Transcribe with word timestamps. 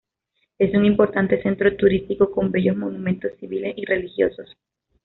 Es 0.57 0.73
un 0.73 0.83
importante 0.83 1.43
centro 1.43 1.77
turístico 1.77 2.31
con 2.31 2.49
bellos 2.51 2.75
monumentos 2.75 3.33
civiles 3.39 3.75
y 3.77 3.85
religiosos. 3.85 4.49